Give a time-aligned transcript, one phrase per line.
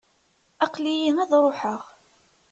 [0.65, 1.81] Aqli-iyi ad ruḥeɣ.